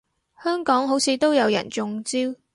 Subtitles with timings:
[0.43, 2.17] 香港好似都有人中招